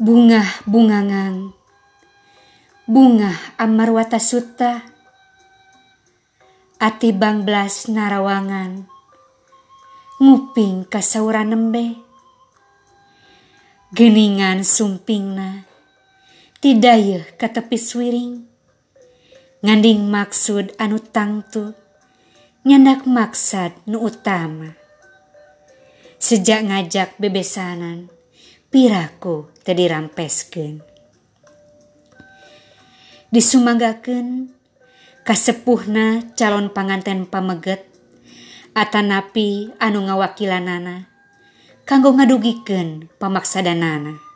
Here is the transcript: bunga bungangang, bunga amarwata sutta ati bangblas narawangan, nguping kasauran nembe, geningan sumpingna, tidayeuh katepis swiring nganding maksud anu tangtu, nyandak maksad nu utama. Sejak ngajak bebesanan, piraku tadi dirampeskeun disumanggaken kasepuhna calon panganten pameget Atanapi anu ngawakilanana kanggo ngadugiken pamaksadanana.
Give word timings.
bunga 0.00 0.40
bungangang, 0.64 1.52
bunga 2.88 3.36
amarwata 3.60 4.16
sutta 4.16 4.80
ati 6.80 7.12
bangblas 7.12 7.84
narawangan, 7.92 8.88
nguping 10.16 10.88
kasauran 10.88 11.52
nembe, 11.52 12.00
geningan 13.92 14.64
sumpingna, 14.64 15.68
tidayeuh 16.64 17.36
katepis 17.36 17.92
swiring 17.92 18.48
nganding 19.60 20.08
maksud 20.08 20.72
anu 20.80 20.96
tangtu, 20.96 21.76
nyandak 22.64 23.04
maksad 23.04 23.76
nu 23.84 24.00
utama. 24.00 24.72
Sejak 26.16 26.72
ngajak 26.72 27.20
bebesanan, 27.20 28.08
piraku 28.70 29.50
tadi 29.66 29.84
dirampeskeun 29.84 30.80
disumanggaken 33.34 34.54
kasepuhna 35.26 36.34
calon 36.38 36.72
panganten 36.72 37.26
pameget 37.26 37.90
Atanapi 38.70 39.74
anu 39.82 40.06
ngawakilanana 40.06 41.10
kanggo 41.82 42.14
ngadugiken 42.14 43.10
pamaksadanana. 43.18 44.29